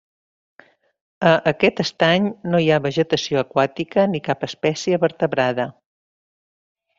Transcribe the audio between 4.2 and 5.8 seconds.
cap espècie vertebrada.